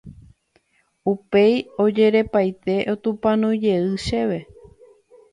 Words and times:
upéi 1.11 1.55
ojerepaite 1.83 2.75
otupãnói 2.93 3.55
jey 3.63 3.83
chéve. 4.05 4.39